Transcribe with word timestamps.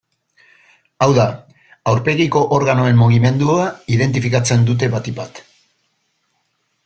Hau 1.05 1.09
da, 1.17 1.25
aurpegiko 1.91 2.41
organoen 2.55 2.97
mugimendua 3.01 3.67
identifikatzen 3.97 4.67
dute 4.73 4.89
batik 4.95 5.19
bat. 5.19 5.43